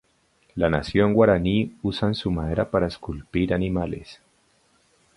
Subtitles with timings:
[0.55, 4.19] La nación guaraní usan su madera para esculpir animales.